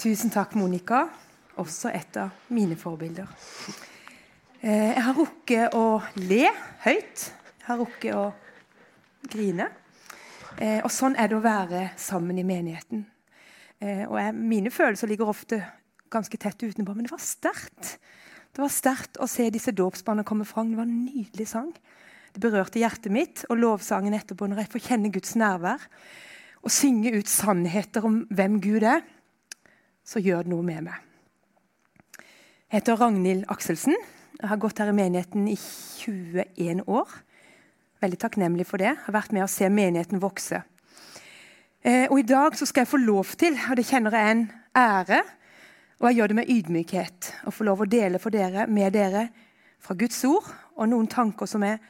[0.00, 1.02] Tusen takk, Monica.
[1.60, 3.28] Også et av mine forbilder.
[4.62, 6.46] Eh, jeg har rukket å le
[6.86, 7.24] høyt.
[7.58, 8.22] Jeg har rukket å
[9.28, 9.66] grine.
[10.56, 13.04] Eh, og sånn er det å være sammen i menigheten.
[13.76, 15.60] Eh, og jeg, mine følelser ligger ofte
[16.08, 17.98] ganske tett utenpå, men det var sterkt.
[18.56, 20.72] Det var sterkt å se disse dåpsbarna komme fram.
[20.72, 21.74] Det var en nydelig sang.
[22.32, 23.44] Det berørte hjertet mitt.
[23.52, 25.88] Og lovsangen etterpå, når jeg får kjenne Guds nærvær
[26.64, 29.04] og synge ut sannheter om hvem Gud er
[30.10, 31.06] så gjør det noe med meg.
[32.70, 33.94] Jeg heter Ragnhild Akselsen.
[34.40, 37.12] Jeg har gått her i menigheten i 21 år.
[38.02, 38.90] Veldig takknemlig for det.
[38.94, 40.62] Jeg har vært med å se menigheten vokse.
[41.82, 44.42] Eh, og I dag så skal jeg få lov til, og det kjenner jeg en
[44.76, 45.22] ære,
[46.00, 49.26] og jeg gjør det med ydmykhet, å få lov å dele for dere, med dere
[49.80, 51.80] fra Guds ord og noen tanker som jeg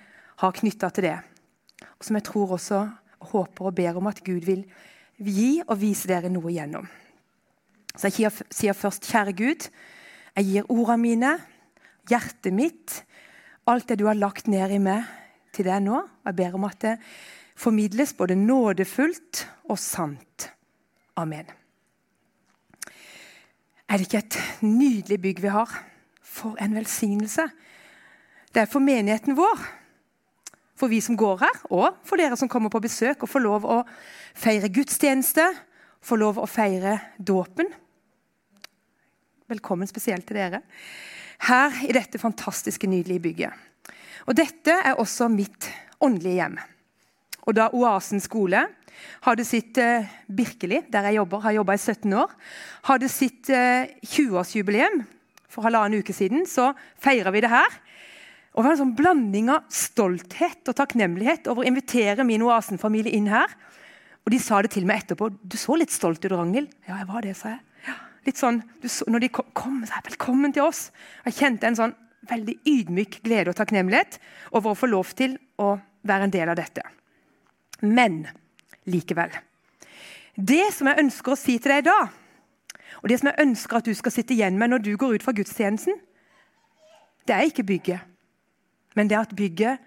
[0.42, 1.18] har knytta til det.
[1.98, 2.84] Og som jeg tror også
[3.30, 4.64] håper og ber om at Gud vil
[5.20, 6.88] gi og vise dere noe gjennom.
[7.96, 9.68] Så jeg sier først, kjære Gud,
[10.36, 11.32] jeg gir ordene mine,
[12.10, 13.00] hjertet mitt,
[13.68, 15.06] alt det du har lagt ned i meg,
[15.54, 15.98] til deg nå.
[16.26, 16.96] Jeg ber om at det
[17.58, 20.50] formidles både nådefullt og sant.
[21.18, 21.50] Amen.
[23.90, 25.72] Er det ikke et nydelig bygg vi har?
[26.22, 27.48] For en velsignelse.
[28.54, 29.58] Det er for menigheten vår,
[30.78, 33.66] for vi som går her, og for dere som kommer på besøk, og får lov
[33.66, 33.82] å
[34.34, 35.44] feire gudstjeneste,
[36.02, 37.68] får lov å feire dåpen.
[39.50, 40.60] Velkommen spesielt til dere.
[41.42, 43.92] Her i dette fantastiske, nydelige bygget.
[44.30, 45.66] Og Dette er også mitt
[45.98, 46.58] åndelige hjem.
[47.48, 48.60] Og Da Oasen skole
[49.24, 52.34] hadde sitt eh, Birkeli, der jeg jobber, har jobba i 17 år,
[52.86, 55.00] hadde sitt eh, 20-årsjubileum
[55.50, 56.68] for halvannen uke siden, så
[57.00, 57.74] feira vi det her.
[58.54, 63.16] Og det var en sånn blanding av stolthet og takknemlighet over å invitere min Oasen-familie
[63.18, 63.50] inn her.
[64.22, 65.32] Og de sa det til meg etterpå.
[65.42, 67.64] 'Du så litt stolt ut, Ragnhild.' Ja, jeg var det, sa jeg.
[68.26, 70.90] Litt sånn, så, Når de kom, sa 'velkommen til oss'.
[71.24, 71.94] Jeg kjente en sånn
[72.28, 74.18] veldig ydmyk glede og takknemlighet
[74.52, 76.82] over å få lov til å være en del av dette.
[77.82, 78.26] Men
[78.84, 79.30] likevel
[80.36, 82.08] Det som jeg ønsker å si til deg da,
[83.02, 85.22] og det som jeg ønsker at du skal sitte igjen med når du går ut
[85.22, 85.94] fra gudstjenesten,
[87.26, 88.00] det er ikke bygget.
[88.96, 89.78] Men det er at bygget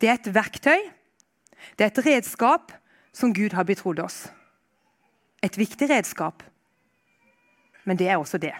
[0.00, 0.80] det er et verktøy,
[1.78, 2.72] det er et redskap
[3.14, 4.32] som Gud har betrodd oss.
[5.42, 6.42] Et viktig redskap,
[7.84, 8.54] men det er også det.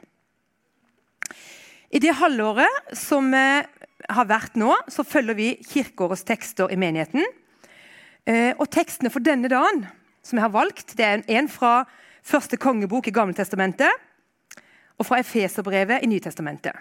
[1.92, 7.24] I det halvåret som har vært nå, så følger vi kirkeårets tekster i menigheten.
[8.26, 9.84] Eh, og Tekstene for denne dagen
[10.22, 11.82] som jeg har valgt, det er en fra
[12.22, 13.90] første kongebok i Gammeltestamentet
[14.98, 16.76] og fra Efeserbrevet i Nytestamentet.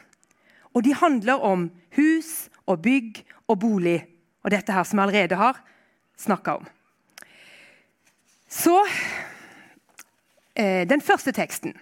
[0.73, 4.05] Og De handler om hus og bygg og bolig,
[4.43, 5.57] og dette her som jeg allerede har
[6.17, 6.67] snakka om.
[8.47, 8.77] Så
[10.55, 11.73] eh, den første teksten.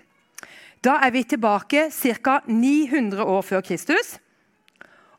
[0.80, 2.40] Da er vi tilbake ca.
[2.48, 4.16] 900 år før Kristus.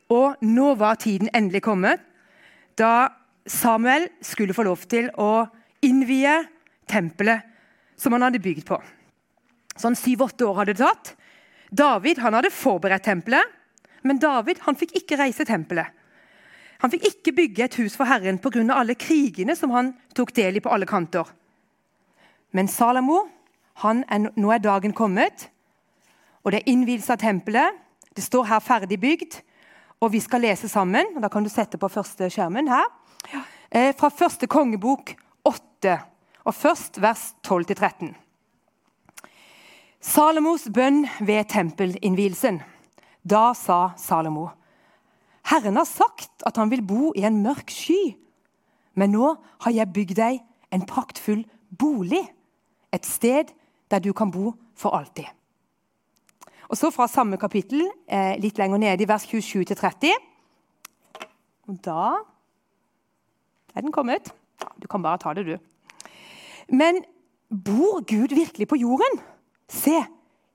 [0.08, 2.00] Og nå var tiden endelig kommet
[2.80, 3.10] da
[3.46, 5.44] Samuel skulle få lov til å
[5.84, 6.32] innvie
[6.88, 7.44] tempelet
[8.00, 8.78] som han hadde bygd på.
[9.76, 11.12] Sånn syv-åtte år hadde det tatt.
[11.70, 13.44] David hadde forberedt tempelet,
[14.02, 15.92] men David fikk ikke reise tempelet.
[16.80, 18.64] Han fikk ikke bygge et hus for Herren pga.
[18.72, 21.28] alle krigene som han tok del i på alle kanter.
[22.52, 23.28] Men Salamo,
[23.84, 25.48] er, nå er dagen kommet,
[26.44, 27.76] og det er innvielse av tempelet.
[28.16, 29.40] Det står her ferdig bygd,
[30.00, 31.14] og vi skal lese sammen.
[31.16, 32.88] og Da kan du sette på første skjermen her.
[33.70, 35.14] Eh, fra første kongebok
[35.44, 35.98] 8,
[36.44, 38.14] og først vers 12-13.
[40.00, 42.62] Salomos bønn ved tempelinnvielsen.
[43.22, 44.48] Da sa Salomo.:
[45.44, 48.16] Herren har sagt at han vil bo i en mørk sky.
[48.94, 50.40] Men nå har jeg bygd deg
[50.72, 51.44] en praktfull
[51.78, 52.22] bolig,
[52.92, 53.52] et sted
[53.90, 55.24] der du kan bo for alltid.
[56.70, 60.12] Og så Fra samme kapittel, eh, litt lenger nede i vers 27-30.
[61.68, 62.14] Og Da
[63.74, 64.32] er den kommet.
[64.82, 65.56] Du kan bare ta det, du.
[66.68, 67.04] Men
[67.50, 69.20] bor Gud virkelig på jorden?
[69.68, 70.04] Se,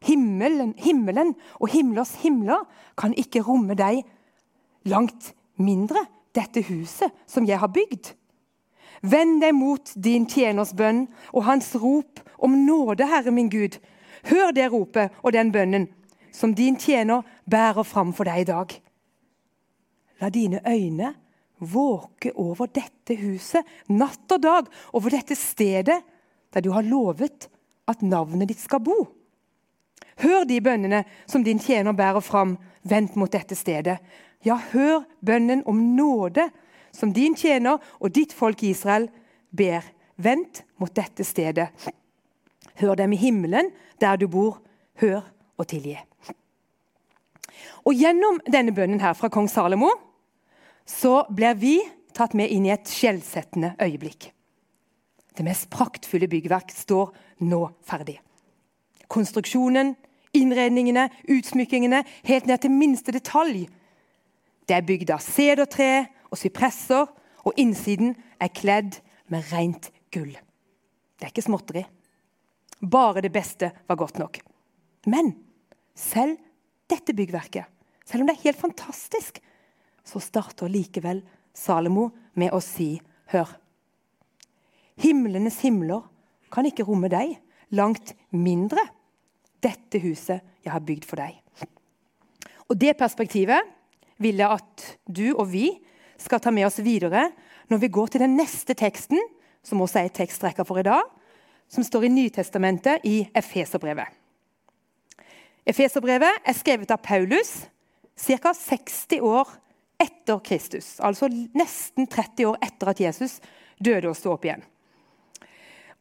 [0.01, 2.67] himmelen, himmelen og himlers himler
[2.97, 4.03] kan ikke romme deg
[4.85, 6.05] langt mindre,
[6.35, 8.13] dette huset som jeg har bygd.
[9.01, 13.77] Vend deg mot din tjeners bønn og hans rop om nåde, Herre min Gud.
[14.25, 15.87] Hør det ropet og den bønnen
[16.35, 18.73] som din tjener bærer fram for deg i dag.
[20.21, 21.13] La dine øyne
[21.59, 26.01] våke over dette huset natt og dag, over dette stedet
[26.53, 27.49] der du har lovet
[27.87, 29.05] at navnet ditt skal bo.
[30.23, 33.97] Hør de bønnene som din tjener bærer fram, vendt mot dette stedet.
[34.45, 36.47] Ja, hør bønnen om nåde
[36.95, 39.09] som din tjener og ditt folk Israel
[39.51, 39.83] ber,
[40.15, 41.71] vendt mot dette stedet.
[42.79, 44.61] Hør dem i himmelen, der du bor.
[45.01, 45.21] Hør
[45.57, 45.97] og tilgi.
[47.85, 49.91] Og Gjennom denne bønnen her fra kong Salomo
[50.85, 51.75] så blir vi
[52.15, 54.29] tatt med inn i et skjellsettende øyeblikk.
[55.35, 57.11] Det mest praktfulle byggverk står
[57.43, 58.19] nå ferdig.
[59.11, 59.93] Konstruksjonen,
[60.35, 63.65] innredningene, utsmykkingene, helt ned til minste detalj.
[64.65, 67.05] Det er bygd av sedertre og sypresser,
[67.45, 68.97] og innsiden er kledd
[69.29, 70.33] med rent gull.
[71.19, 71.83] Det er ikke småtteri.
[72.81, 74.39] Bare det beste var godt nok.
[75.07, 75.33] Men
[75.95, 76.37] selv
[76.89, 77.65] dette byggverket,
[78.05, 79.39] selv om det er helt fantastisk,
[80.05, 81.23] så starter likevel
[81.55, 82.97] Salomo med å si,
[83.31, 83.55] hør
[85.01, 86.05] Himlenes himler
[86.53, 87.33] kan ikke romme deg,
[87.75, 88.79] langt mindre
[89.63, 91.41] dette huset jeg har bygd for deg.
[92.69, 93.73] Og Det perspektivet
[94.21, 95.67] vil jeg at du og vi
[96.21, 97.27] skal ta med oss videre
[97.69, 99.19] når vi går til den neste teksten,
[99.65, 101.03] som også er tekstrekka for i dag,
[101.69, 104.07] som står i Nytestamentet i Efeserbrevet.
[105.65, 107.65] Efeserbrevet er skrevet av Paulus
[108.15, 108.53] ca.
[108.53, 109.49] 60 år
[110.01, 110.95] etter Kristus.
[110.99, 113.39] Altså nesten 30 år etter at Jesus
[113.81, 114.63] døde og sto opp igjen.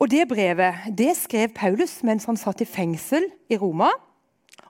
[0.03, 3.93] Og Det brevet det skrev Paulus mens han satt i fengsel i Roma,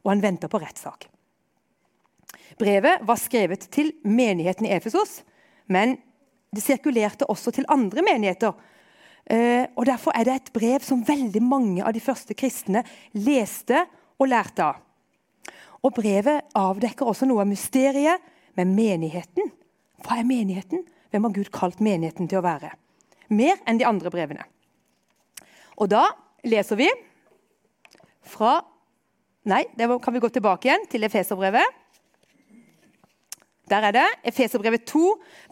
[0.04, 1.08] og han venta på rettssak.
[2.60, 5.22] Brevet var skrevet til menigheten i Efesos,
[5.66, 5.96] men
[6.54, 8.52] det sirkulerte også til andre menigheter.
[9.30, 12.84] Eh, og Derfor er det et brev som veldig mange av de første kristne
[13.16, 13.86] leste
[14.20, 14.80] og lærte av.
[15.84, 18.20] Og Brevet avdekker også noe av mysteriet
[18.56, 19.50] med menigheten.
[20.04, 20.84] Hva er menigheten?
[21.12, 22.72] Hvem har Gud kalt menigheten til å være?
[23.32, 24.44] Mer enn de andre brevene.
[25.80, 26.06] Og da
[26.44, 26.88] leser vi
[28.24, 28.60] fra
[29.44, 31.82] Nei, der kan vi gå tilbake igjen til Efeserbrevet.
[33.68, 35.02] Der er det Efeserbrevet 2,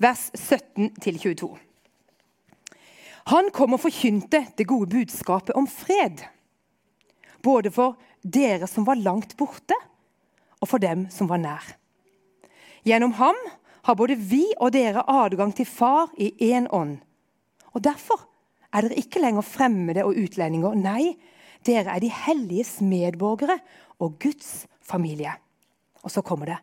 [0.00, 1.50] vers 17-22.
[3.30, 6.24] Han kom og forkynte det gode budskapet om fred.
[7.42, 9.76] Både for dere som var langt borte,
[10.62, 11.64] og for dem som var nær.
[12.86, 13.38] Gjennom ham
[13.86, 17.00] har både vi og dere adgang til Far i én ånd.
[17.74, 18.28] Og Derfor
[18.72, 20.74] er dere ikke lenger fremmede og utlendinger.
[20.78, 21.16] Nei,
[21.66, 23.58] dere er de helliges medborgere
[24.02, 25.34] og Guds familie.
[26.02, 26.58] Og så kommer det.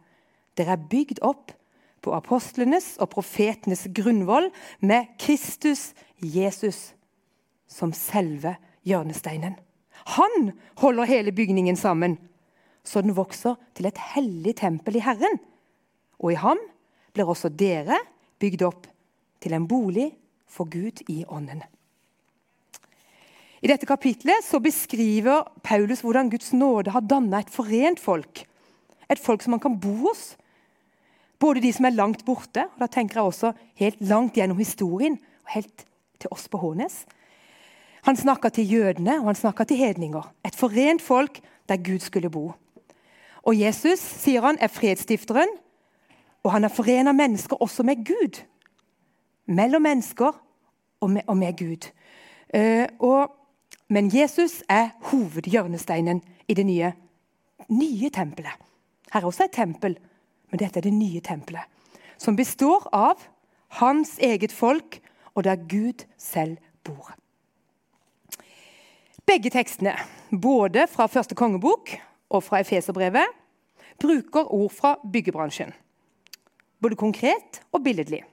[0.58, 1.54] Dere er bygd opp
[2.02, 4.50] på apostlenes og profetenes grunnvoll
[4.80, 6.94] med Kristus Jesus
[7.70, 8.56] som selve
[8.88, 9.58] hjørnesteinen.
[10.18, 12.18] Han holder hele bygningen sammen,
[12.84, 15.40] så den vokser til et hellig tempel i Herren.
[16.20, 16.60] Og i ham
[17.14, 18.00] blir også dere
[18.40, 18.88] bygd opp
[19.44, 20.10] til en bolig
[20.50, 21.62] for Gud i ånden.
[23.60, 28.46] I dette kapitlet beskriver Paulus hvordan Guds nåde har dannet et forent folk.
[29.12, 30.38] Et folk som man kan bo hos.
[31.40, 35.16] Både de som er langt borte, og da tenker jeg også helt langt gjennom historien,
[35.46, 35.86] og helt
[36.20, 37.06] til oss på Hånes.
[38.08, 40.24] Han snakka til jødene og han snakka til hedninger.
[40.46, 41.40] Et forent folk
[41.70, 42.52] der Gud skulle bo.
[43.44, 45.50] Og Jesus sier han, er fredsstifteren,
[46.44, 48.42] og han har forena mennesker også med Gud.
[49.48, 50.32] Mellom mennesker
[51.02, 51.90] og med, og med Gud.
[52.54, 53.36] Uh, og
[53.90, 56.92] men Jesus er hovedhjørnesteinen i det nye,
[57.70, 58.54] nye tempelet.
[59.14, 59.98] Her er også et tempel,
[60.50, 61.66] men dette er det nye tempelet.
[62.18, 63.22] Som består av
[63.80, 65.00] hans eget folk,
[65.38, 67.14] og der Gud selv bor.
[69.30, 69.94] Begge tekstene,
[70.32, 71.94] både fra første kongebok
[72.34, 73.30] og fra Efeserbrevet,
[74.02, 75.72] bruker ord fra byggebransjen.
[76.82, 78.24] Både konkret og billedlig.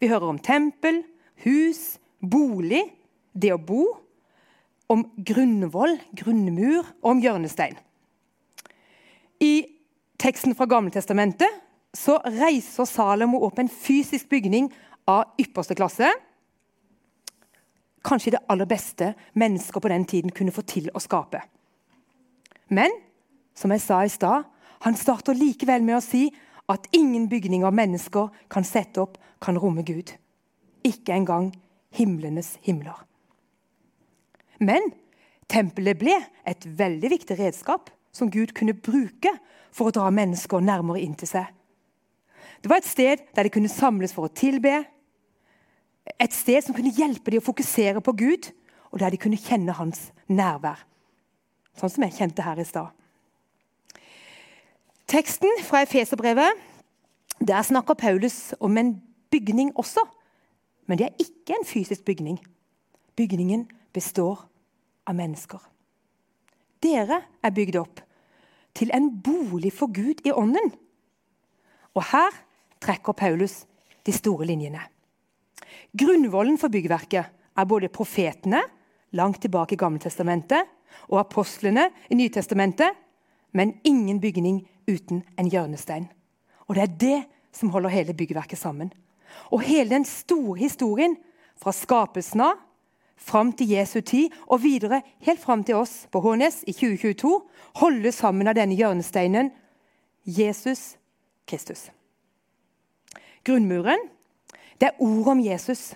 [0.00, 1.02] Vi hører om tempel,
[1.44, 2.84] hus, bolig,
[3.34, 3.84] det å bo
[4.88, 7.76] om grunnvoll, grunnmur og om hjørnestein.
[9.44, 9.77] I
[10.18, 11.64] teksten fra Gammeltestamentet
[11.96, 14.68] så reiser Salomo opp en fysisk bygning
[15.08, 16.10] av ypperste klasse.
[18.04, 21.40] Kanskje det aller beste mennesker på den tiden kunne få til å skape.
[22.68, 22.92] Men
[23.56, 24.44] som jeg sa i stad,
[24.84, 26.28] han starter likevel med å si
[26.70, 30.12] at ingen bygning av mennesker kan sette opp, kan romme Gud.
[30.86, 31.50] Ikke engang
[31.96, 32.98] himlenes himler.
[34.60, 34.90] Men
[35.48, 39.32] tempelet ble et veldig viktig redskap som Gud kunne bruke
[39.74, 41.48] for å dra mennesker nærmere inn til seg.
[42.62, 44.82] Det var et sted der de kunne samles for å tilbe.
[46.18, 48.50] Et sted som kunne hjelpe dem å fokusere på Gud,
[48.90, 50.80] og der de kunne kjenne hans nærvær.
[51.78, 52.90] Sånn som jeg kjente her i stad.
[55.08, 56.64] Teksten fra Efeserbrevet
[57.38, 58.96] der snakker Paulus om en
[59.30, 60.02] bygning også.
[60.86, 62.38] Men det er ikke en fysisk bygning.
[63.16, 64.48] Bygningen består
[65.06, 65.60] av mennesker.
[66.82, 68.02] Dere er bygd opp
[68.78, 70.70] til en bolig for Gud i ånden.
[71.98, 72.34] Og her
[72.82, 73.64] trekker Paulus
[74.06, 74.80] de store linjene.
[75.98, 77.24] Grunnvollen for byggverket
[77.58, 78.62] er både profetene
[79.18, 80.68] langt tilbake i Gammeltestamentet
[81.08, 82.92] og apostlene i Nytestamentet,
[83.52, 86.06] men ingen bygning uten en hjørnestein.
[86.68, 87.18] Og det er det
[87.56, 88.92] som holder hele byggverket sammen.
[89.50, 91.16] Og hele den store historien,
[91.58, 92.58] fra skapelsen av,
[93.18, 97.32] fram til Jesu tid og videre helt fram til oss på Hånes i 2022,
[97.82, 99.50] holdes sammen av denne hjørnesteinen
[100.24, 100.96] Jesus
[101.48, 101.88] Kristus.
[103.44, 104.08] Grunnmuren
[104.78, 105.94] det er ordet om Jesus,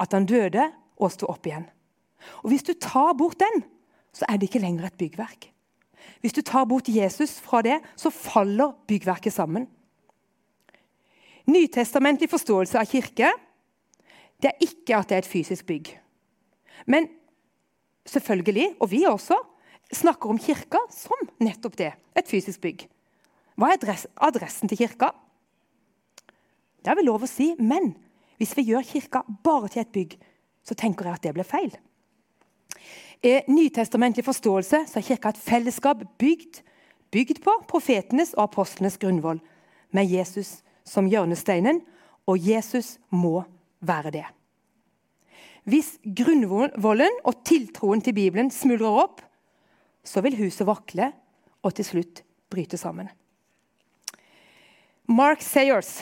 [0.00, 0.66] at han døde
[1.00, 1.64] og sto opp igjen.
[2.42, 3.64] Og Hvis du tar bort den,
[4.12, 5.50] så er det ikke lenger et byggverk.
[6.20, 9.66] Hvis du tar bort Jesus fra det, så faller byggverket sammen.
[11.46, 13.32] Nytestamentlig forståelse av kirke
[14.40, 15.90] det er ikke at det er et fysisk bygg.
[16.86, 17.08] Men
[18.08, 19.38] selvfølgelig, og vi også,
[19.94, 21.92] snakker om kirka som nettopp det.
[22.16, 22.86] Et fysisk bygg.
[23.60, 25.12] Hva er adressen til kirka?
[26.82, 27.94] Det har vi lov å si, men
[28.40, 30.16] hvis vi gjør kirka bare til et bygg,
[30.64, 31.72] så tenker jeg at det blir feil.
[33.24, 36.60] I nytestamentlig forståelse så er kirka et fellesskap bygd,
[37.14, 39.40] bygd på profetenes og apostlenes grunnvoll,
[39.94, 41.80] med Jesus som hjørnesteinen,
[42.26, 43.44] og Jesus må
[43.80, 44.24] være det.
[45.64, 49.22] Hvis grunnvollen og tiltroen til Bibelen smuldrer opp,
[50.04, 51.08] så vil huset vakle
[51.64, 52.20] og til slutt
[52.52, 53.08] bryte sammen.
[55.08, 55.98] Mark Sayers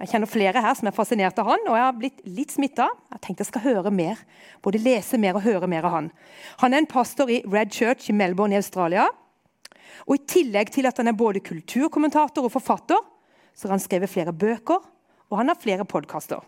[0.00, 2.86] jeg kjenner flere her som er fascinert av han, og jeg har blitt litt smitta.
[3.12, 4.20] Jeg tenkte jeg skal høre mer,
[4.64, 6.06] både lese mer og høre mer av han.
[6.62, 9.04] Han er en pastor i Red Church i Melbourne i Australia.
[10.08, 13.02] Og I tillegg til at han er både kulturkommentator og forfatter,
[13.52, 14.80] så har han skrevet flere bøker,
[15.28, 16.40] og han har flere podkaster.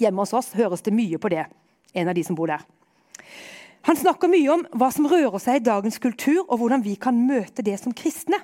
[0.00, 1.46] Hjemme hos oss høres det mye på det.
[1.92, 2.62] en av de som bor der.
[3.82, 7.16] Han snakker mye om hva som rører seg i dagens kultur, og hvordan vi kan
[7.26, 8.38] møte det som kristne.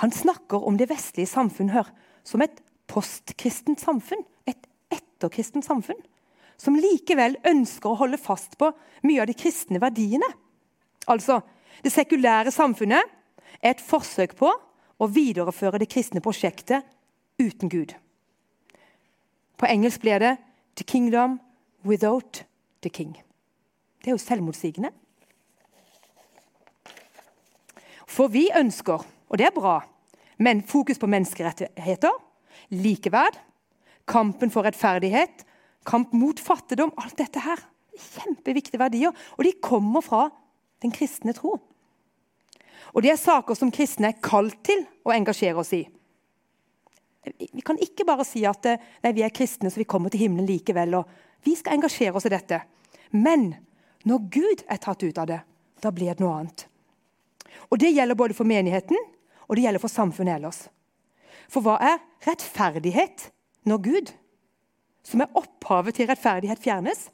[0.00, 1.90] Han snakker om det vestlige samfunn her,
[2.24, 5.98] som et postkristent samfunn, et etterkristent samfunn,
[6.60, 8.70] som likevel ønsker å holde fast på
[9.08, 10.28] mye av de kristne verdiene.
[11.06, 11.42] Altså,
[11.82, 13.00] Det sekulære samfunnet
[13.62, 14.50] er et forsøk på
[15.00, 16.84] å videreføre det kristne prosjektet
[17.40, 17.94] uten Gud.
[19.60, 20.36] På engelsk blir det
[20.76, 21.40] 'The kingdom
[21.84, 22.44] without
[22.82, 23.20] the king'.
[24.00, 24.90] Det er jo selvmotsigende.
[28.08, 29.80] For vi ønsker, og det er bra,
[30.38, 32.10] men fokus på menneskerettigheter
[32.70, 33.38] likeverd,
[34.06, 35.44] kampen for rettferdighet,
[35.86, 36.92] kamp mot fattigdom.
[36.98, 37.62] Alt dette her.
[38.00, 39.14] Kjempeviktige verdier.
[39.38, 40.28] Og de kommer fra
[40.82, 41.58] den kristne tro.
[42.94, 45.84] Og det er saker som kristne er kalt til å engasjere oss i.
[47.24, 48.64] Vi kan ikke bare si at
[49.04, 50.94] nei, vi er kristne, så vi kommer til himmelen likevel.
[51.02, 52.62] og Vi skal engasjere oss i dette.
[53.12, 53.54] Men
[54.08, 55.40] når Gud er tatt ut av det,
[55.80, 56.66] da blir det noe annet.
[57.70, 58.96] Og Det gjelder både for menigheten
[59.50, 60.60] og det gjelder for samfunnet ellers.
[61.50, 63.30] For hva er rettferdighet
[63.66, 64.12] når Gud,
[65.02, 67.08] som er opphavet til rettferdighet, fjernes?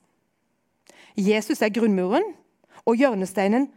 [1.17, 2.35] Jesus er grunnmuren
[2.85, 3.71] og hjørnesteinen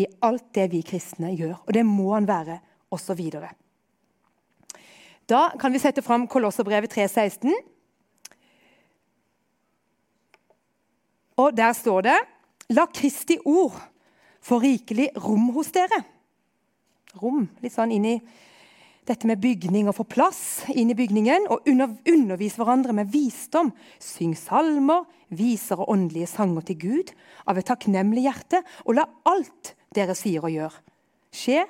[0.00, 1.58] i alt det vi kristne gjør.
[1.68, 2.58] Og det må han være
[2.92, 3.20] osv.
[5.26, 7.50] Da kan vi sette fram Kolosserbrevet 3,16.
[11.36, 12.16] Og der står det
[12.72, 13.74] La Kristi ord
[14.46, 15.98] få rikelig rom hos dere.
[17.18, 18.16] Rom, litt sånn inn i
[19.06, 20.40] dette med bygning og få plass
[20.74, 23.70] inn i bygningen og under, undervise hverandre med visdom.
[24.02, 27.14] Syng salmer, viser og åndelige sanger til Gud
[27.46, 30.74] av et takknemlig hjerte, og la alt dere sier og gjør,
[31.34, 31.64] skje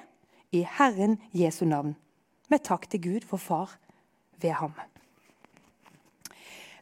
[0.57, 1.95] i Herren Jesu navn,
[2.53, 3.77] med takk til Gud, vår Far,
[4.43, 4.75] ved ham.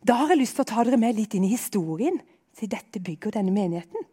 [0.04, 2.18] Da har jeg lyst til å ta dere med litt inn i historien
[2.54, 4.08] til dette bygget og denne menigheten.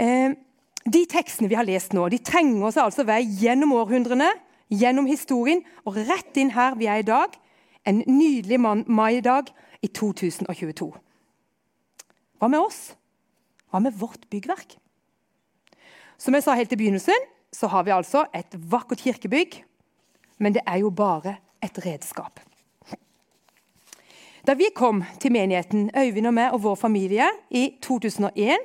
[0.00, 0.32] Eh,
[0.88, 4.30] de tekstene vi har lest nå, de trenger oss altså vei gjennom århundrene,
[4.72, 7.34] gjennom historien og rett inn her vi er i dag,
[7.84, 9.50] en nydelig maidag
[9.84, 10.88] i 2022.
[12.40, 12.80] Hva med oss?
[13.68, 14.78] Hva med vårt byggverk?
[16.20, 19.64] Som jeg sa helt i begynnelsen, så har vi altså et vakkert kirkebygg,
[20.38, 22.40] men det er jo bare et redskap.
[24.46, 28.56] Da vi kom til menigheten, Øyvind og meg og vår familie, i 2001,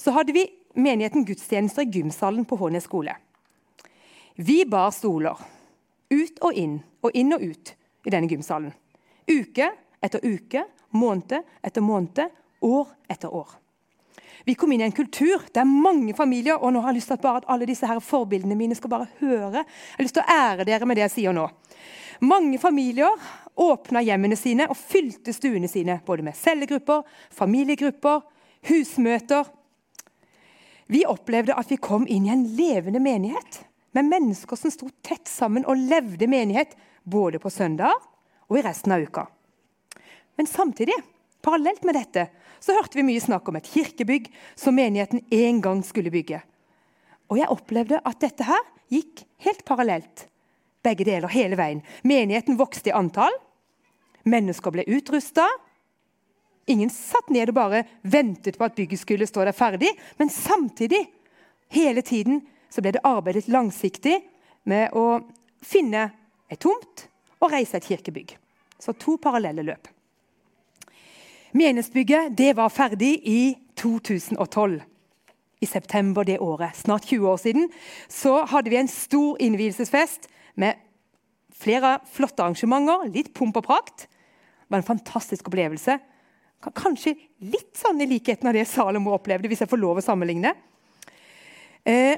[0.00, 3.12] så hadde vi menigheten gudstjenester i gymsalen på Hånes skole.
[4.36, 5.36] Vi bar stoler
[6.10, 7.74] ut og inn og inn og ut
[8.06, 8.72] i denne gymsalen.
[9.28, 9.68] Uke
[10.00, 10.64] etter uke,
[10.96, 12.30] måned etter måned,
[12.64, 13.52] år etter år.
[14.44, 17.18] Vi kom inn i en kultur der mange familier og nå har jeg lyst til
[17.20, 19.64] at at alle disse her forbildene mine skal bare høre.
[19.64, 21.46] Jeg har lyst til å ære dere med det jeg sier nå.
[22.20, 23.16] Mange familier
[23.60, 28.20] åpna hjemmene sine og fylte stuene sine både med cellegrupper, familiegrupper,
[28.68, 29.48] husmøter
[30.90, 33.60] vi opplevde at vi kom inn i en levende menighet
[33.94, 36.74] med mennesker som sto tett sammen og levde menighet
[37.06, 37.94] både på søndag
[38.50, 39.28] og i resten av uka.
[40.34, 40.96] Men samtidig
[41.40, 42.26] Parallelt med dette
[42.60, 46.42] så hørte vi mye snakk om et kirkebygg som menigheten en gang skulle bygge.
[47.30, 50.26] Og jeg opplevde at dette her gikk helt parallelt.
[50.84, 51.82] Begge deler hele veien.
[52.02, 53.34] Menigheten vokste i antall.
[54.28, 55.46] Mennesker ble utrusta.
[56.70, 59.92] Ingen satt ned og bare ventet på at bygget skulle stå der ferdig.
[60.18, 61.06] Men samtidig,
[61.72, 64.20] hele tiden, så ble det arbeidet langsiktig
[64.70, 65.20] med å
[65.64, 66.08] finne
[66.50, 67.06] ei tomt
[67.40, 68.36] og reise et kirkebygg.
[68.80, 69.88] Så to parallelle løp.
[71.52, 73.40] Menighetsbygget det var ferdig i
[73.80, 74.80] 2012
[75.60, 77.66] i september det året, snart 20 år siden,
[78.08, 80.28] så hadde vi en stor innvielsesfest
[80.60, 80.78] med
[81.60, 84.06] flere flotte arrangementer, litt pomp og prakt.
[84.06, 85.98] Det var en fantastisk opplevelse.
[86.64, 90.54] Kanskje litt sånn i likheten av det Salomo opplevde, hvis jeg får lov å sammenligne.
[91.84, 92.16] Eh,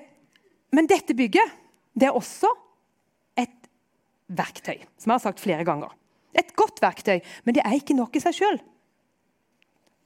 [0.74, 1.58] men dette bygget
[1.98, 2.50] det er også
[3.38, 3.68] et
[4.32, 5.90] verktøy, som jeg har sagt flere ganger.
[6.38, 8.60] Et godt verktøy, men det er ikke nok i seg sjøl.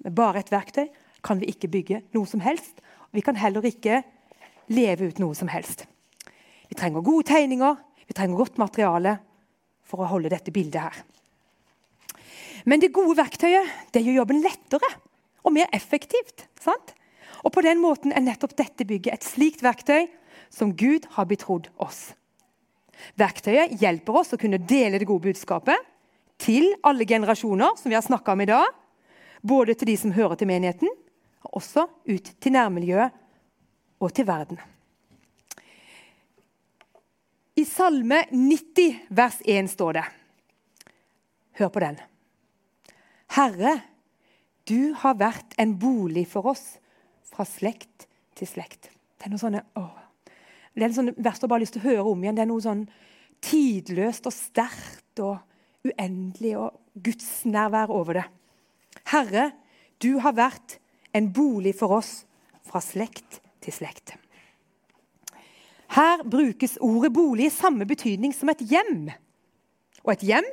[0.07, 0.87] Med bare et verktøy
[1.27, 2.79] kan vi ikke bygge noe som helst.
[3.11, 4.05] Vi kan heller ikke
[4.71, 5.83] leve ut noe som helst.
[6.71, 7.75] Vi trenger gode tegninger,
[8.07, 9.17] vi trenger godt materiale
[9.87, 11.01] for å holde dette bildet her.
[12.67, 14.93] Men det gode verktøyet det gjør jobben lettere
[15.43, 16.47] og mer effektivt.
[16.59, 16.95] sant?
[17.43, 20.07] Og På den måten er nettopp dette bygget et slikt verktøy
[20.51, 22.13] som Gud har betrodd oss.
[23.19, 25.95] Verktøyet hjelper oss å kunne dele det gode budskapet
[26.39, 28.86] til alle generasjoner, som vi har snakka om i dag.
[29.47, 30.91] Både til de som hører til menigheten,
[31.47, 33.15] og også ut til nærmiljøet
[34.03, 34.59] og til verden.
[37.57, 40.05] I Salme 90, vers 1 står det
[41.57, 41.97] Hør på den.
[43.33, 43.79] Herre,
[44.69, 46.76] du har vært en bolig for oss
[47.31, 48.05] fra slekt
[48.37, 48.91] til slekt.
[49.17, 50.03] Det er noe sånne, åh.
[50.76, 52.37] Det er sånn vers jeg bare har lyst til å høre om igjen.
[52.37, 52.83] Det er noe sånn
[53.47, 55.38] tidløst og sterkt og
[55.87, 56.76] uendelig og
[57.07, 58.26] gudsnærvær over det.
[59.05, 59.50] Herre,
[60.03, 60.79] du har vært
[61.17, 62.25] en bolig for oss
[62.67, 64.15] fra slekt til slekt.
[65.97, 69.09] Her brukes ordet bolig i samme betydning som et hjem.
[70.04, 70.49] Og et hjem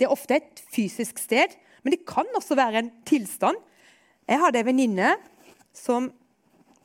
[0.00, 1.52] det er ofte et fysisk sted,
[1.84, 3.58] men det kan også være en tilstand.
[4.26, 5.14] Jeg hadde en venninne
[5.76, 6.10] som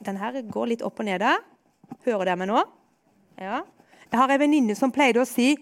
[0.06, 1.40] Den her går litt opp og ned der.
[2.06, 2.60] Hører dere meg nå?
[3.42, 3.64] Ja.
[4.12, 5.56] Jeg har en venninne som pleide å si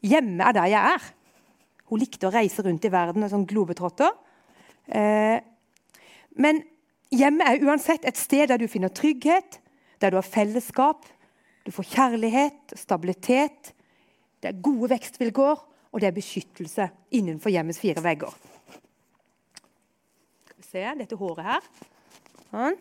[0.00, 1.10] 'Hjemme er der jeg er'.
[1.90, 4.08] Hun likte å reise rundt i verden, som globetrotter.
[4.88, 5.38] Eh,
[6.36, 6.62] men
[7.12, 9.58] Hjemme er uansett et sted der du finner trygghet,
[10.00, 11.04] der du har fellesskap,
[11.66, 13.74] du får kjærlighet, stabilitet,
[14.40, 15.60] det er gode vekstvilkår,
[15.92, 18.32] og det er beskyttelse innenfor hjemmets fire vegger.
[20.46, 21.68] Skal vi se dette håret her.
[22.48, 22.80] Sånn.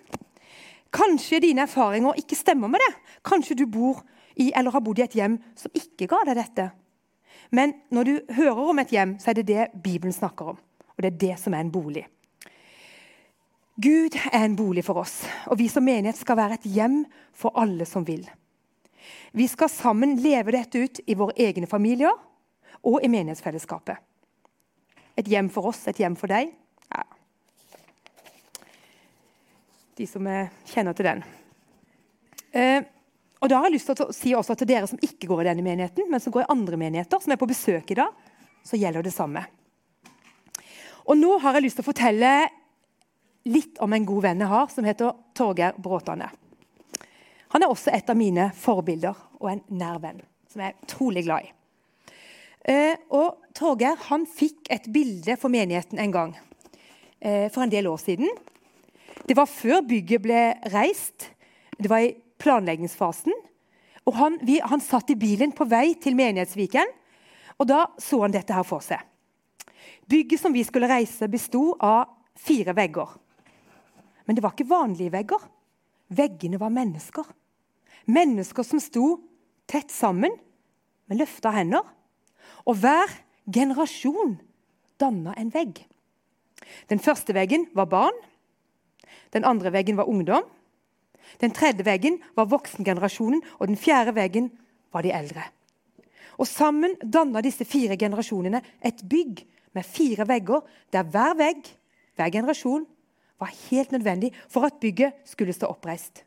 [0.96, 2.92] Kanskje dine erfaringer ikke stemmer med det.
[3.28, 4.00] Kanskje du bor
[4.40, 6.72] i eller har bodd i et hjem som ikke ga deg dette.
[7.52, 10.60] Men når du hører om et hjem, så er det det Bibelen snakker om.
[11.02, 12.04] Og det er det som er en bolig.
[13.82, 17.00] Gud er en bolig for oss, og vi som menighet skal være et hjem
[17.34, 18.28] for alle som vil.
[19.34, 22.14] Vi skal sammen leve dette ut i våre egne familier
[22.86, 23.98] og i menighetsfellesskapet.
[25.18, 26.52] Et hjem for oss, et hjem for deg.
[26.92, 27.02] Ja.
[29.98, 30.30] De som
[30.70, 31.24] kjenner til den.
[32.54, 32.86] Eh,
[33.42, 35.50] og da har jeg lyst til å si også til dere som ikke går i
[35.50, 38.30] denne menigheten, men som går i andre menigheter, som er på besøk i dag,
[38.62, 39.48] så gjelder det samme.
[41.08, 42.32] Og nå har jeg lyst til å fortelle
[43.50, 46.30] litt om en god venn jeg har, som heter Torgeir Bråtane.
[47.52, 51.24] Han er også et av mine forbilder og en nær venn som jeg er utrolig
[51.26, 51.52] glad i.
[52.72, 56.34] Eh, og Torgeir fikk et bilde for menigheten en gang
[57.20, 58.30] eh, for en del år siden.
[59.26, 60.42] Det var før bygget ble
[60.74, 61.32] reist.
[61.78, 63.34] Det var i planleggingsfasen.
[64.10, 66.90] Og han, vi, han satt i bilen på vei til Menighetsviken,
[67.62, 69.02] og da så han dette her for seg.
[70.10, 73.15] Bygget som vi skulle reise, besto av fire vegger.
[74.26, 75.44] Men det var ikke vanlige vegger.
[76.12, 77.28] Veggene var mennesker.
[78.12, 79.15] Mennesker som sto
[79.70, 80.34] tett sammen
[81.08, 81.86] med løfta hender.
[82.67, 83.12] Og hver
[83.52, 84.38] generasjon
[85.02, 85.84] danna en vegg.
[86.91, 88.17] Den første veggen var barn.
[89.32, 90.46] Den andre veggen var ungdom.
[91.39, 94.52] Den tredje veggen var voksengenerasjonen, og den fjerde veggen
[94.91, 95.46] var de eldre.
[96.38, 101.70] Og Sammen danna disse fire generasjonene et bygg med fire vegger, der hver vegg,
[102.16, 102.86] hver generasjon,
[103.42, 106.24] var helt nødvendig for at bygget skulle stå oppreist.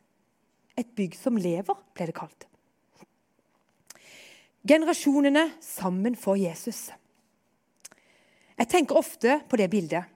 [0.75, 2.47] Et bygg som lever, ble det kalt.
[4.67, 6.89] Generasjonene sammen for Jesus.
[8.57, 10.09] Jeg tenker ofte på det bildet.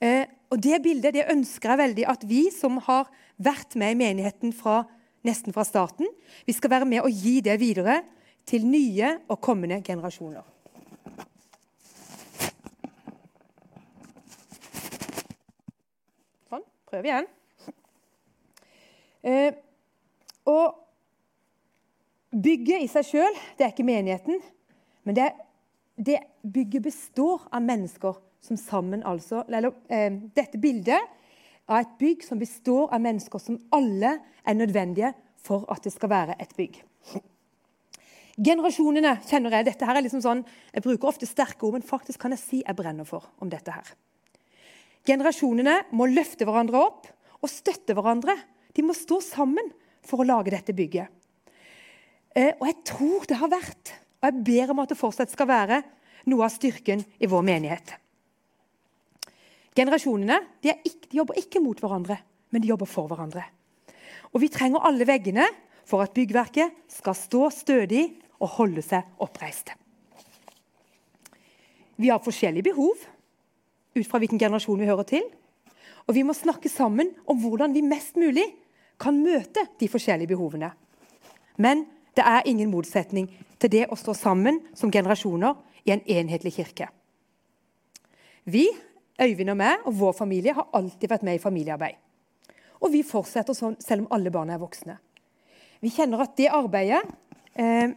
[0.00, 3.98] Eh, og Det bildet det ønsker jeg veldig at vi som har vært med i
[3.98, 4.84] menigheten fra,
[5.26, 6.08] nesten fra starten,
[6.46, 8.00] vi skal være med og gi det videre
[8.46, 10.55] til nye og kommende generasjoner.
[16.96, 17.26] Prøver igjen.
[19.26, 19.52] Eh,
[20.46, 20.76] og
[22.30, 24.38] bygget i seg sjøl er ikke menigheten,
[25.04, 25.32] men det,
[25.98, 31.02] det, bygget består av mennesker som sammen altså eller, eh, Dette bildet
[31.66, 36.12] av et bygg som består av mennesker som alle er nødvendige for at det skal
[36.12, 36.78] være et bygg.
[38.36, 39.66] Generasjonene kjenner jeg.
[39.72, 42.62] Dette her er liksom sånn, Jeg bruker ofte sterke ord, men faktisk kan jeg si
[42.62, 43.96] jeg brenner for om dette her.
[45.06, 48.34] Generasjonene må løfte hverandre opp og støtte hverandre.
[48.74, 49.68] De må stå sammen
[50.06, 51.10] for å lage dette bygget.
[52.36, 55.48] Eh, og jeg tror det har vært, og jeg ber om at det fortsatt skal
[55.48, 55.80] være,
[56.26, 57.94] noe av styrken i vår menighet.
[59.76, 62.18] Generasjonene ikke, jobber ikke mot hverandre,
[62.50, 63.44] men de jobber for hverandre.
[64.34, 65.46] Og vi trenger alle veggene
[65.86, 68.08] for at byggverket skal stå stødig
[68.42, 69.70] og holde seg oppreist.
[71.96, 73.04] Vi har forskjellige behov
[73.96, 75.26] ut fra hvilken generasjon vi hører til.
[76.06, 78.46] Og vi må snakke sammen om hvordan vi mest mulig
[79.00, 80.70] kan møte de forskjellige behovene.
[81.56, 81.84] Men
[82.16, 83.28] det er ingen motsetning
[83.60, 85.56] til det å stå sammen som generasjoner
[85.86, 86.88] i en enhetlig kirke.
[88.44, 88.68] Vi,
[89.16, 91.96] Øyvind og meg og vår familie har alltid vært med i familiearbeid.
[92.84, 94.98] Og vi fortsetter sånn selv om alle barna er voksne.
[95.80, 97.00] Vi kjenner at det arbeidet
[97.56, 97.94] eh,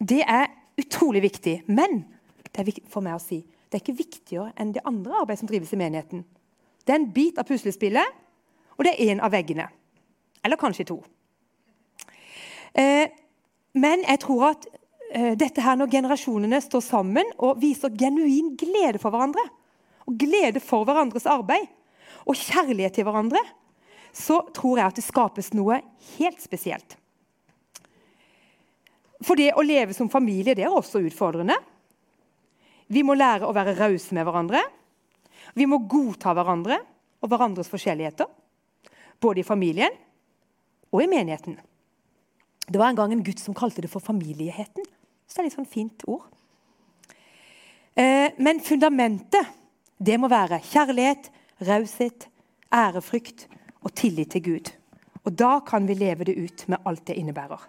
[0.00, 0.48] det er
[0.80, 1.58] utrolig viktig.
[1.68, 2.02] Men
[2.48, 3.42] det er viktig for meg å si,
[3.74, 6.20] det er ikke viktigere enn det andre arbeidet som drives i menigheten.
[6.86, 8.20] Det er en bit av puslespillet,
[8.78, 9.66] og det er én av veggene.
[10.46, 11.00] Eller kanskje to.
[12.78, 13.10] Eh,
[13.74, 14.68] men jeg tror at
[15.10, 19.42] eh, dette her når generasjonene står sammen og viser genuin glede for hverandre,
[20.06, 21.66] og glede for hverandres arbeid
[22.30, 23.42] og kjærlighet til hverandre,
[24.14, 25.82] så tror jeg at det skapes noe
[26.14, 26.94] helt spesielt.
[29.24, 31.58] For det å leve som familie det er også utfordrende.
[32.94, 34.62] Vi må lære å være rause med hverandre.
[35.58, 36.78] Vi må godta hverandre
[37.22, 38.28] og hverandres forskjelligheter.
[39.22, 39.94] Både i familien
[40.92, 41.56] og i menigheten.
[42.64, 44.86] Det var en gang en gutt som kalte det for familieheten.
[45.26, 46.28] Så det er litt sånn fint ord.
[47.94, 49.50] Eh, men fundamentet
[49.98, 51.28] det må være kjærlighet,
[51.66, 52.28] raushet,
[52.74, 53.46] ærefrykt
[53.84, 54.72] og tillit til Gud.
[55.24, 57.60] Og Da kan vi leve det ut med alt det innebærer.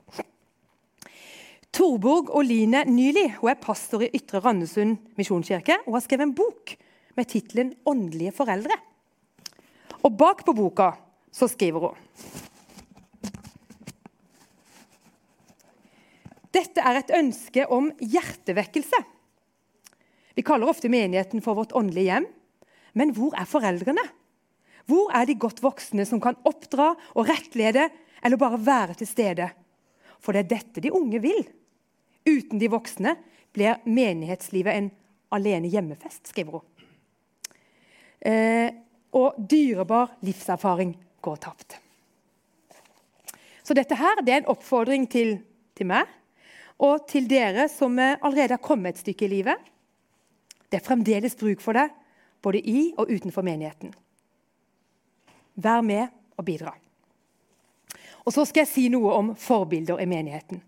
[1.75, 6.71] Torborg Oline Nyli hun er pastor i Ytre Randesund misjonskirke og har skrevet en bok
[7.17, 8.77] med tittelen 'Åndelige foreldre'.
[10.07, 10.93] Og Bak på boka
[11.35, 11.97] så skriver hun
[16.55, 19.01] Dette er et ønske om hjertevekkelse.
[20.35, 22.29] Vi kaller ofte menigheten for vårt åndelige hjem.
[22.93, 24.07] Men hvor er foreldrene?
[24.87, 27.89] Hvor er de godt voksne som kan oppdra og rettlede
[28.23, 29.51] eller bare være til stede?
[30.23, 31.43] For det er dette de unge vil.
[32.25, 33.15] Uten de voksne
[33.55, 34.89] blir menighetslivet en
[35.35, 36.65] alene hjemmefest, skriver hun.
[38.25, 38.69] Eh,
[39.15, 41.77] og dyrebar livserfaring går tapt.
[43.63, 45.37] Så dette her, det er en oppfordring til,
[45.77, 46.09] til meg
[46.83, 49.61] og til dere som allerede har kommet et stykke i livet.
[50.69, 51.87] Det er fremdeles bruk for det,
[52.43, 53.93] både i og utenfor menigheten.
[55.55, 56.73] Vær med og bidra.
[58.25, 60.61] Og Så skal jeg si noe om forbilder i menigheten.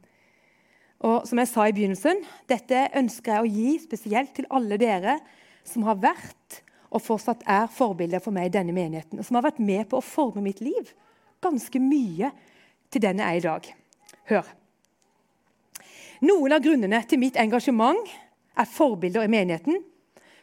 [1.05, 5.19] Og som jeg sa i begynnelsen, Dette ønsker jeg å gi spesielt til alle dere
[5.67, 9.49] som har vært og fortsatt er forbilder for meg i denne menigheten, og som har
[9.49, 10.93] vært med på å forme mitt liv
[11.43, 12.31] ganske mye
[12.89, 13.67] til den jeg er i dag.
[14.31, 14.47] Hør.
[16.25, 18.09] Noen av grunnene til mitt engasjement
[18.57, 19.83] er forbilder i menigheten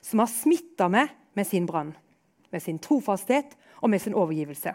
[0.04, 1.94] som har smitta meg med sin brann,
[2.52, 4.74] med sin trofasthet og med sin overgivelse.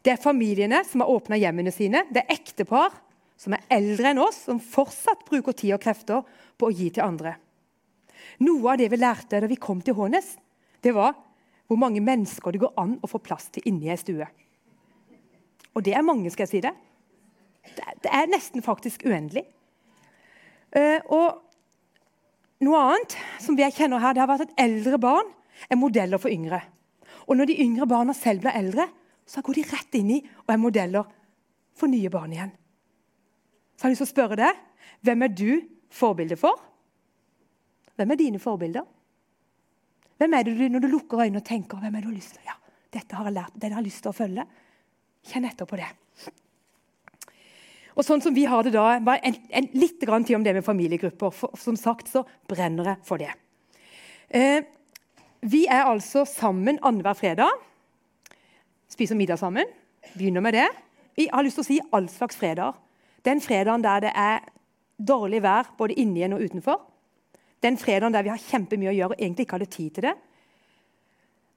[0.00, 2.04] Det er familiene som har åpna hjemmene sine.
[2.08, 2.94] Det er ektepar
[3.36, 6.24] som er eldre enn oss, som fortsatt bruker tid og krefter
[6.56, 7.36] på å gi til andre.
[8.44, 10.34] Noe av det vi lærte da vi kom til Hånes,
[10.82, 11.14] det var
[11.66, 14.26] hvor mange mennesker det går an å få plass til inni ei stue.
[15.76, 16.72] Og det er mange, skal jeg si det.
[18.04, 19.44] Det er nesten faktisk uendelig.
[20.76, 25.28] Uh, og noe annet som vi kjenner her, det har vært at eldre barn
[25.68, 26.62] er modeller for yngre.
[27.26, 28.86] Og når de yngre barna selv blir eldre,
[29.26, 31.08] så går de rett inn i og er modeller
[31.76, 32.54] for nye barn igjen.
[33.76, 34.62] Så har jeg lyst til å spørre deg
[35.04, 35.50] hvem er du
[35.92, 36.60] forbilde for?
[37.96, 38.86] Hvem er dine forbilder?
[40.16, 42.16] Hvem er det du, Når du lukker øynene og tenker hvem er det du har
[42.16, 42.56] lyst til ja,
[42.96, 44.46] dette har jeg lært, den har jeg lyst til å følge,
[45.26, 45.88] kjenn etter på det.
[47.96, 50.64] Og sånn som vi har det da, bare en, en, Litt tid om det med
[50.64, 51.32] familiegrupper.
[51.32, 53.30] For, som sagt så brenner jeg for det.
[54.28, 54.60] Eh,
[55.40, 57.62] vi er altså sammen annenhver fredag.
[58.92, 59.68] Spiser middag sammen.
[60.12, 60.66] Begynner med det.
[61.16, 62.76] Jeg har lyst til å si all slags fredager.
[63.26, 64.44] Den fredagen der det er
[64.96, 66.80] dårlig vær både inni og utenfor.
[67.62, 70.16] Den fredagen der vi har kjempemye å gjøre og egentlig ikke hadde tid til det.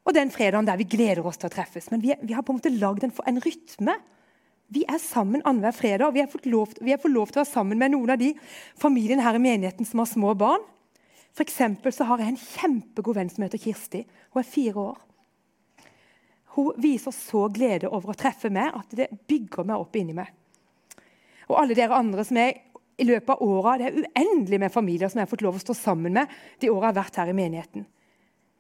[0.05, 1.91] og den fredagen der vi gleder oss til å treffes.
[1.91, 3.93] Men vi, vi har på en måte lagd en, en, rytme.
[4.73, 6.08] Vi er sammen annenhver fredag.
[6.08, 8.10] og vi har, fått lov, vi har fått lov til å være sammen med noen
[8.10, 8.32] av de
[8.79, 10.65] familiene her i menigheten som har små barn.
[11.38, 11.45] For
[11.91, 14.01] så har jeg en kjempegod venn som heter Kirsti.
[14.34, 14.97] Hun er fire år.
[16.55, 20.34] Hun viser så glede over å treffe meg at det bygger meg opp inni meg.
[21.49, 22.53] Og alle dere andre som er
[22.99, 25.63] i løpet av åra, Det er uendelig med familier som jeg har fått lov å
[25.63, 26.27] stå sammen med
[26.59, 27.85] de åra jeg har vært her i menigheten.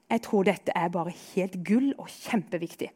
[0.09, 2.89] Jeg tror dette er bare helt gull og kjempeviktig.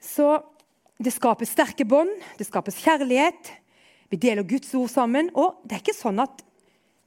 [0.00, 0.40] Så
[0.98, 3.52] det skapes sterke bånd, det skapes kjærlighet.
[4.10, 5.30] Vi deler Guds ord sammen.
[5.38, 6.42] Og det er ikke sånn at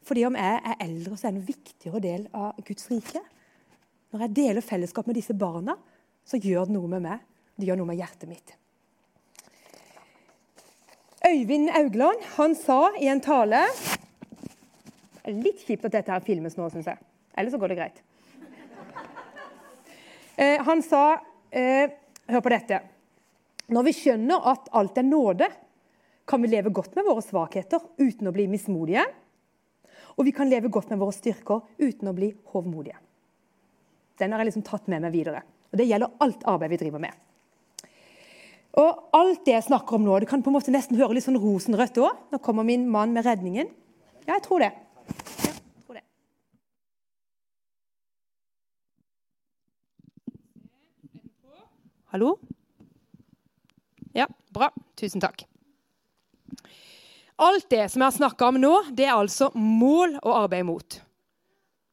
[0.03, 3.21] fordi om jeg er eldre, så er det en viktigere del av Guds rike.
[4.11, 5.77] Når jeg deler fellesskap med disse barna,
[6.27, 7.23] så gjør det noe med meg.
[7.55, 8.55] Det gjør noe med hjertet mitt.
[11.23, 13.61] Øyvind Augland han sa i en tale
[15.23, 16.99] Litt kjipt at dette her filmes nå, syns jeg.
[17.39, 18.01] Ellers så går det greit.
[20.35, 21.03] Eh, han sa
[21.47, 21.93] eh,
[22.27, 22.81] Hør på dette.
[23.71, 25.47] Når vi skjønner at alt er nåde,
[26.27, 29.03] kan vi leve godt med våre svakheter uten å bli mismodige.
[30.19, 32.99] Og vi kan leve godt med våre styrker uten å bli hovmodige.
[34.19, 35.43] Den har jeg liksom tatt med meg videre.
[35.71, 37.15] Og Det gjelder alt arbeid vi driver med.
[38.81, 41.25] Og alt det jeg snakker om nå, du kan på en måte nesten høre litt
[41.27, 42.23] sånn rosenrødt òg.
[42.33, 43.69] Nå kommer min mann med redningen.
[44.25, 44.73] Ja, jeg tror det.
[52.13, 52.35] Hallo?
[54.13, 54.67] Ja, bra.
[55.01, 55.47] Tusen takk.
[57.41, 60.99] Alt det som jeg har snakka om nå, det er altså mål å arbeide mot.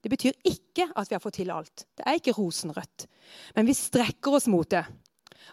[0.04, 1.86] Det betyr ikke at vi har fått til alt.
[1.96, 3.06] Det er ikke rosenrødt.
[3.56, 4.84] Men vi strekker oss mot det.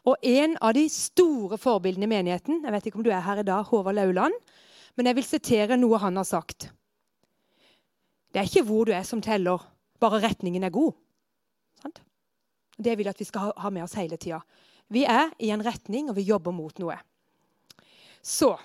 [0.08, 3.42] Og en av de store forbildene i menigheten Jeg vet ikke om du er her
[3.42, 4.36] i dag, Håvard Lauland,
[4.98, 6.70] men jeg vil sitere noe han har sagt.
[8.34, 9.62] Det er ikke hvor du er, som teller,
[10.02, 10.96] bare retningen er god.
[11.82, 12.02] Sant?
[12.78, 14.42] Det vil jeg at vi skal ha med oss hele tida.
[14.94, 16.98] Vi er i en retning, og vi jobber mot noe.
[18.26, 18.56] Så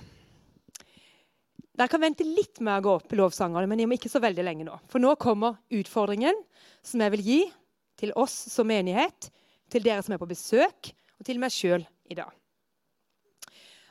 [1.72, 4.66] Dere kan vente litt med å gå opp i lovsangerne, men ikke så veldig lenge
[4.68, 4.74] nå.
[4.92, 6.36] For nå kommer utfordringen
[6.84, 7.38] som jeg vil gi
[8.02, 9.30] til oss som menighet,
[9.72, 10.90] til dere som er på besøk,
[11.22, 12.30] og til meg sjøl i dag.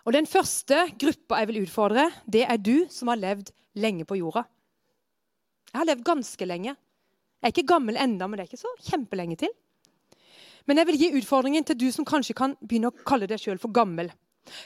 [0.04, 4.17] Og Den første gruppa jeg vil utfordre, det er du som har levd lenge på
[4.20, 4.44] jorda.
[5.72, 6.76] Jeg har levd ganske lenge.
[7.39, 9.54] Jeg er ikke gammel enda, men det er ikke så kjempelenge til.
[10.67, 13.62] Men jeg vil gi utfordringen til du som kanskje kan begynne å kalle deg sjøl
[13.62, 14.12] for gammel.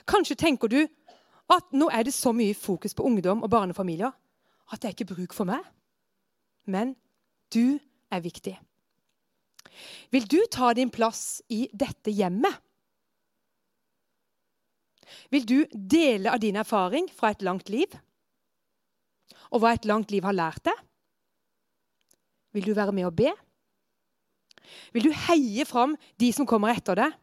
[0.09, 0.81] Kanskje tenker du
[1.51, 4.11] at nå er det så mye fokus på ungdom og barnefamilier
[4.71, 5.61] at det er ikke bruk for meg.
[6.65, 6.95] Men
[7.53, 7.77] du
[8.09, 8.55] er viktig.
[10.13, 12.61] Vil du ta din plass i dette hjemmet?
[15.33, 17.91] Vil du dele av din erfaring fra et langt liv?
[19.53, 20.79] Og hva et langt liv har lært deg?
[22.55, 23.31] Vil du være med og be?
[24.95, 27.15] Vil du heie fram de som kommer etter deg?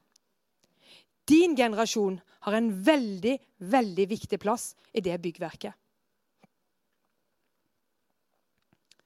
[1.28, 3.36] Din generasjon har en veldig,
[3.72, 5.74] veldig viktig plass i det byggverket.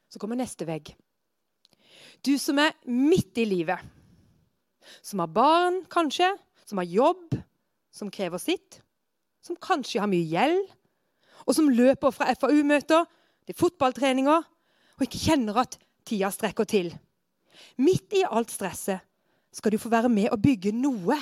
[0.09, 0.94] Så kommer neste vegg.
[2.24, 3.83] Du som er midt i livet.
[5.02, 6.29] Som har barn, kanskje.
[6.66, 7.37] Som har jobb,
[7.94, 8.81] som krever sitt.
[9.42, 10.64] Som kanskje har mye gjeld.
[11.46, 13.07] Og som løper fra FAU-møter
[13.46, 14.46] til fotballtreninger
[14.96, 15.76] og ikke kjenner at
[16.09, 16.90] tida strekker til.
[17.79, 19.05] Midt i alt stresset
[19.55, 21.18] skal du få være med og bygge noe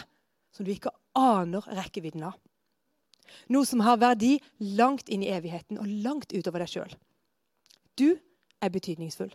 [0.55, 2.39] som du ikke aner rekkevidden av.
[3.51, 4.37] Noe som har verdi
[4.79, 6.95] langt inn i evigheten og langt utover deg sjøl.
[7.99, 8.15] Du
[8.63, 9.33] er betydningsfull.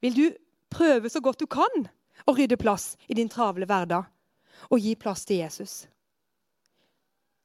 [0.00, 0.24] Vil du
[0.70, 1.88] prøve så godt du kan
[2.26, 4.06] å rydde plass i din travle hverdag
[4.70, 5.84] og gi plass til Jesus?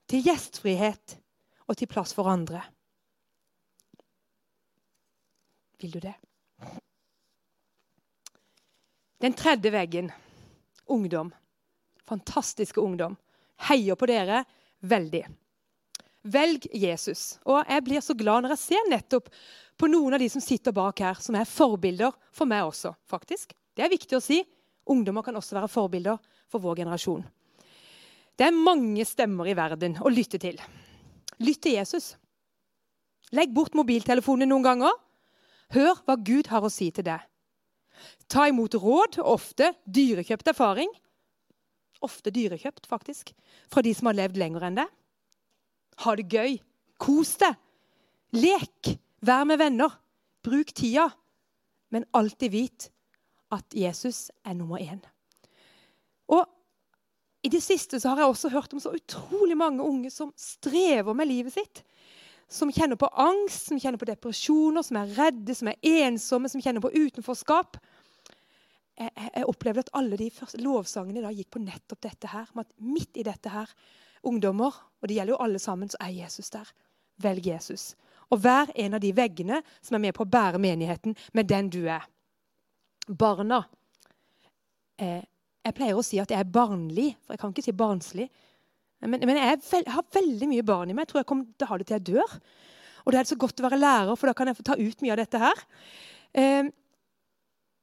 [0.10, 1.18] Til gjestfrihet
[1.68, 2.64] og til plass for andre.
[5.80, 6.16] Vil du det?
[9.20, 10.12] Den tredje veggen
[10.90, 11.34] ungdom.
[12.08, 13.18] Fantastiske ungdom.
[13.70, 14.44] Heier på dere
[14.80, 15.26] veldig.
[16.28, 17.40] Velg Jesus.
[17.48, 19.30] Og jeg blir så glad når jeg ser nettopp
[19.80, 22.94] på noen av de som sitter bak her, som er forbilder for meg også.
[23.08, 23.54] faktisk.
[23.76, 24.42] Det er viktig å si.
[24.90, 26.18] Ungdommer kan også være forbilder
[26.50, 27.24] for vår generasjon.
[28.36, 30.60] Det er mange stemmer i verden å lytte til.
[31.40, 32.16] Lytt til Jesus.
[33.32, 34.96] Legg bort mobiltelefonen noen ganger.
[35.76, 37.24] Hør hva Gud har å si til deg.
[38.32, 40.92] Ta imot råd, ofte dyrekjøpt erfaring.
[42.04, 43.34] Ofte dyrekjøpt, faktisk,
[43.72, 44.99] fra de som har levd lenger enn deg.
[46.04, 46.60] Ha det gøy.
[47.02, 47.58] Kos deg.
[48.38, 48.94] Lek.
[49.26, 49.98] Vær med venner.
[50.46, 51.10] Bruk tida.
[51.92, 52.90] Men alltid vit
[53.52, 55.02] at Jesus er nummer én.
[56.30, 56.46] Og
[57.44, 61.16] I det siste så har jeg også hørt om så utrolig mange unge som strever
[61.18, 61.84] med livet sitt.
[62.50, 66.62] Som kjenner på angst, som kjenner på depresjoner, som er redde, som er ensomme, som
[66.62, 67.78] kjenner på utenforskap.
[69.00, 72.50] jeg, opplevde at alle de første lovsangene da gikk på nettopp dette her.
[72.54, 73.72] Med at midt i dette her,
[74.26, 76.70] ungdommer, og det gjelder jo alle sammen, så er Jesus der.
[77.24, 77.94] Velg Jesus.
[78.30, 81.70] Og vær en av de veggene som er med på å bære menigheten med den
[81.74, 82.06] du er.
[83.08, 83.64] Barna.
[85.00, 85.24] Eh,
[85.66, 88.28] jeg pleier å si at jeg er barnlig, for jeg kan ikke si barnslig.
[89.00, 91.08] Men, men jeg, veld, har veldig mye barn i meg.
[91.08, 92.36] Jeg tror jeg kommer til å ha det til jeg dør.
[93.06, 95.04] Og det er så godt å være lærer, for da kan jeg få ta ut
[95.04, 95.64] mye av dette her.
[96.38, 96.70] Eh,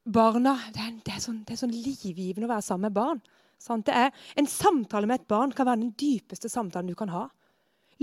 [0.07, 3.23] barna, det er, det, er sånn, det er, sånn, livgivende å være sammen med barn.
[3.61, 3.89] Sant?
[3.89, 7.25] Er, en samtale med et barn kan være den dypeste samtalen du kan ha.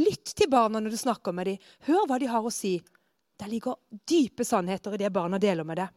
[0.00, 1.70] Lytt til barna når du snakker med dem.
[1.86, 2.76] Hør hva de har å si.
[3.38, 5.92] Det ligger dype sannheter i det barna deler med deg.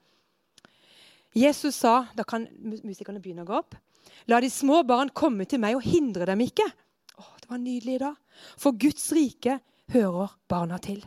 [1.37, 3.75] Jesus sa Da kan musikerne begynne å gå opp.
[4.29, 6.65] La de små barn komme til meg og hindre dem ikke.
[7.17, 8.13] Å, det var nydelig da.
[8.57, 9.59] For Guds rike
[9.93, 11.01] hører barna til.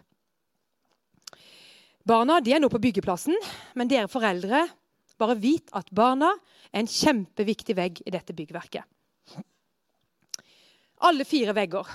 [2.07, 3.37] Barna de er nå på byggeplassen,
[3.79, 4.65] men dere foreldre
[5.21, 6.31] bare vit at barna
[6.73, 8.85] en kjempeviktig vegg i dette byggverket.
[11.07, 11.87] Alle fire vegger.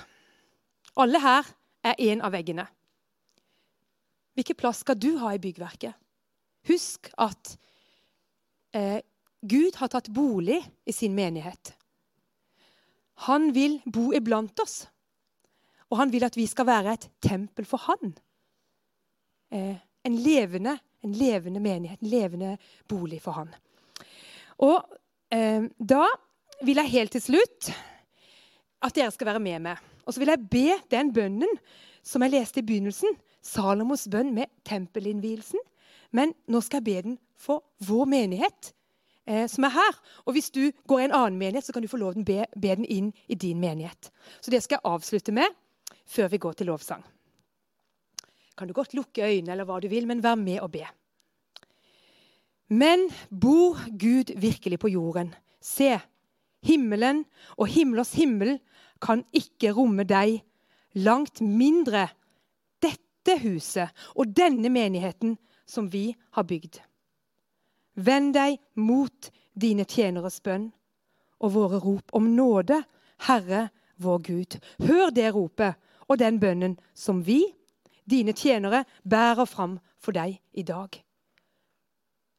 [1.00, 1.48] Alle her
[1.86, 2.66] er én av veggene.
[4.36, 5.94] Hvilken plass skal du ha i byggverket?
[6.66, 7.54] Husk at
[8.74, 8.98] eh,
[9.40, 11.72] Gud har tatt bolig i sin menighet.
[13.30, 14.82] Han vil bo iblant oss,
[15.88, 18.12] og han vil at vi skal være et tempel for han.
[19.54, 20.74] Eh, en levende
[21.06, 22.58] en levende menighet, en levende
[22.88, 23.54] bolig for han.
[24.62, 24.82] Og
[25.34, 26.04] eh, Da
[26.64, 27.70] vil jeg helt til slutt
[28.84, 29.80] at dere skal være med meg.
[30.06, 31.58] Og så vil jeg be den bønnen
[32.06, 35.60] som jeg leste i begynnelsen, Salomos bønn med tempelinnvielsen.
[36.14, 38.70] Men nå skal jeg be den for vår menighet
[39.26, 39.98] eh, som er her.
[40.24, 42.30] Og hvis du går i en annen menighet, så kan du få lov til å
[42.30, 44.12] be, be den inn i din menighet.
[44.40, 45.50] Så det skal jeg avslutte med
[46.06, 47.04] før vi går til lovsang
[48.56, 50.86] kan du godt lukke øynene, eller hva du vil, men vær med og be.
[52.68, 55.34] Men bor Gud virkelig på jorden?
[55.60, 55.98] Se,
[56.66, 57.24] himmelen
[57.56, 58.58] og himlers himmel
[59.02, 60.40] kan ikke romme deg,
[60.98, 62.08] langt mindre
[62.82, 66.80] dette huset og denne menigheten som vi har bygd.
[67.96, 70.70] Vend deg mot dine tjeneres bønn
[71.40, 72.82] og våre rop om nåde,
[73.28, 74.58] Herre vår Gud.
[74.84, 77.42] Hør det ropet og den bønnen som vi
[78.04, 81.05] dine tjenere bærer fram for deg i dag.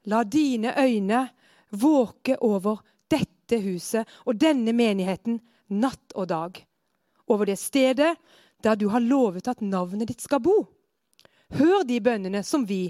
[0.08, 1.28] La dine øyne
[1.72, 5.40] våke over dette huset og denne menigheten
[5.76, 6.60] natt og dag.
[7.28, 8.16] Over det stedet
[8.64, 10.56] der du har lovet at navnet ditt skal bo.
[11.58, 12.90] Hør de bønnene som vi,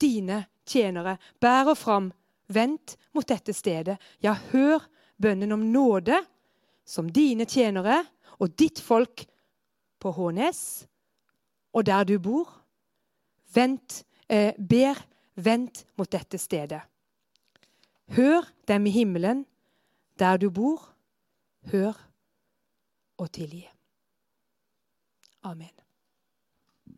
[0.00, 2.12] dine tjenere, bærer fram
[2.48, 3.98] Vent mot dette stedet.
[4.24, 4.80] Ja, hør
[5.20, 6.16] bønnen om nåde
[6.88, 8.00] som dine tjenere
[8.40, 9.26] og ditt folk
[10.00, 10.88] på Hånes
[11.76, 12.48] og der du bor.
[13.54, 14.96] Vent, eh, ber,
[15.38, 16.82] vent mot dette stedet.
[18.16, 19.44] Hør dem i himmelen,
[20.18, 20.94] der du bor.
[21.70, 21.92] Hør
[23.18, 23.66] og tilgi.
[25.42, 25.87] Amen.